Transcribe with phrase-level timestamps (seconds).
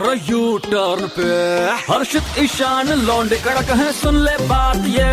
[0.00, 1.24] U turn पे।
[1.86, 5.08] हर्षित ईशान लौंडे कड़क है सुन ले बात ये।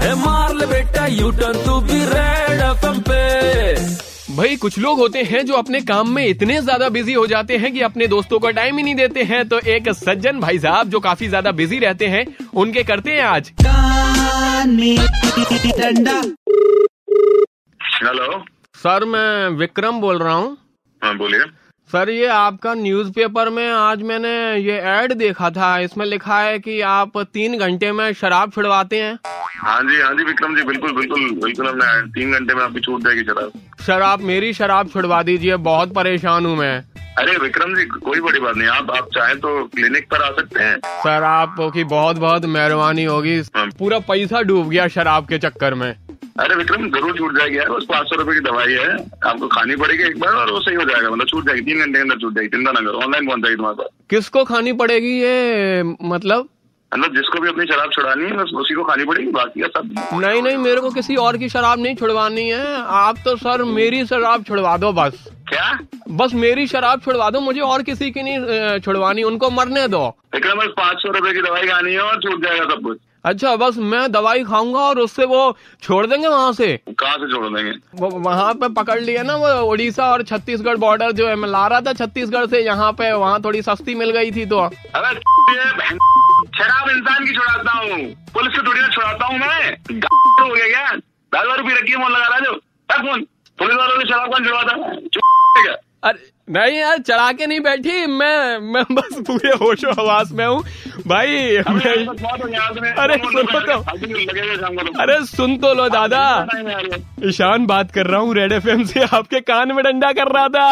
[0.00, 3.22] है मार ले बेटा यू टर्न तू भी रेड एफएम पे।
[4.36, 7.72] भाई कुछ लोग होते हैं जो अपने काम में इतने ज़्यादा बिज़ी हो जाते हैं
[7.72, 11.00] कि अपने दोस्तों को टाइम ही नहीं देते हैं। तो एक सज्जन भाई साहब जो
[11.00, 13.52] काफ़ी ज़्यादा बिज़ी रहते हैं उनके करते हैं आज।
[17.80, 18.42] हेलो
[18.76, 20.56] सर मैं विक्रम बोल रहा हूँ।
[21.02, 21.40] हाँ बोलिए।
[21.90, 26.80] सर ये आपका न्यूज़पेपर में आज मैंने ये एड देखा था। इसमें लिखा है कि
[26.80, 29.18] आप तीन घंटे में शराब छिड़वाते हैं।
[29.56, 33.02] हाँ जी हाँ जी विक्रम जी बिल्कुल बिल्कुल बिल्कुल हमने तीन घंटे में आपकी छूट
[33.02, 36.76] जाएगी शराब। सर आप मेरी शराब छुड़वा दीजिए बहुत परेशान हूँ मैं।
[37.18, 40.62] अरे विक्रम जी कोई बड़ी बात नहीं आप आप चाहें तो क्लिनिक पर आ सकते
[40.62, 45.74] हैं। सर आपकी बहुत बहुत मेहरबानी होगी। हाँ। पूरा पैसा डूब गया शराब के चक्कर
[45.74, 45.94] में।
[46.36, 49.76] अरे विक्रम ज़रूर छूट जाएगी यार बस पाँच सौ रुपए की दवाई है। आपको खानी
[49.76, 52.18] पड़ेगी एक बार और वो सही हो जाएगा मतलब छूट जाएगी तीन घंटे के अंदर
[52.20, 56.48] छूट जाएगी चिंता ना करो ऑनलाइन पहुँच जाएगी तुम्हारे पास। किसको खानी पड़ेगी ये मतलब?
[56.92, 60.18] मतलब जिसको भी अपनी शराब छुड़ानी है बस उसी को खानी पड़ेगी बाकी का सब
[60.20, 64.04] नहीं नहीं मेरे को किसी और की शराब नहीं छुड़वानी है आप तो सर मेरी
[64.06, 65.24] शराब छुड़वा दो बस।
[65.54, 65.78] क्या?
[66.10, 70.58] बस मेरी शराब छुड़वा दो मुझे और किसी की नहीं छुड़वानी उनको मरने दो। विक्रम
[70.58, 73.76] बस पाँच सौ रुपए की दवाई खानी है और छूट जाएगा सब कुछ। अच्छा बस
[73.80, 76.66] मैं दवाई खाऊँगा और उससे वो छोड़ देंगे वहाँ से?
[76.88, 77.70] कहाँ से छोड़ देंगे?
[77.94, 81.66] वो वहाँ पे पकड़ लिया ना वो उड़ीसा और छत्तीसगढ़ बॉर्डर जो है मैं ला
[81.66, 85.14] रहा था छत्तीसगढ़ से यहाँ पे वहाँ थोड़ी सस्ती मिल गई थी तो। अरे
[86.58, 87.98] शराब इंसान की छुड़ाता हूँ।
[88.34, 89.72] पुलिस से थोड़ी ना छुड़ाता हूँ मैं।
[90.40, 90.96] हो गया क्या?
[91.32, 92.52] दाल पी रखी है फ़ोन लगा रहा जो।
[92.92, 93.26] फ़ोन।
[93.58, 94.72] पुलिस वालों ने शराब कौन छुड़वाता?
[95.56, 100.62] अरे नहीं यार चढ़ा के नहीं बैठी। मैं मैं बस पूरे होशो हवास में हूँ।
[101.06, 101.28] भाई
[101.68, 101.94] मैं,
[102.94, 106.24] अरे सुनो तो। तो। अरे सुन तो लो दादा।
[107.28, 110.66] ईशान बात कर रहा हूँ रेड एफएम से। आपके कान में डंडा कर रहा था।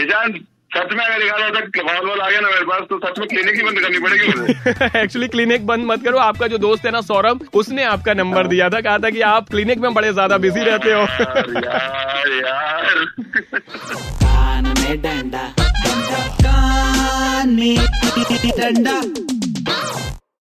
[0.00, 0.40] ईशान
[0.76, 3.80] सच में अगर वॉल आ गया ना मेरे पास तो सच में क्लिनिक ही बंद
[3.80, 8.14] करनी पड़ेगी एक्चुअली क्लिनिक बंद मत करो। आपका जो दोस्त है ना सौरभ उसने आपका
[8.14, 11.06] नंबर दिया था। कहा था कि आप क्लिनिक में बड़े ज़्यादा बिज़ी रहते हो।
[12.32, 13.04] यार।
[14.22, 15.44] कान में डंडा
[16.44, 17.76] कान में
[18.58, 19.00] डंडा।